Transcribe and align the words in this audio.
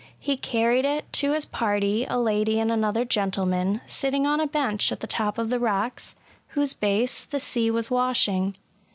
He 0.17 0.35
carried 0.35 0.83
it 0.83 1.13
to 1.13 1.33
his 1.33 1.45
party, 1.45 2.07
a 2.09 2.17
lady 2.17 2.59
and 2.59 2.71
another 2.71 3.05
gentleman, 3.05 3.81
sitting 3.85 4.25
on 4.25 4.39
a 4.39 4.47
bench 4.47 4.91
at 4.91 4.99
the 4.99 5.05
top 5.05 5.37
of 5.37 5.51
the 5.51 5.59
rocks, 5.59 6.15
whose 6.57 6.73
base 6.73 7.23
the 7.23 7.39
sea 7.39 7.69
was 7.69 7.91
washing. 7.91 8.55